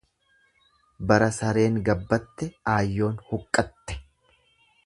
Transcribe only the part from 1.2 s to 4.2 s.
sareen gabbatte aayyoon huqqatte.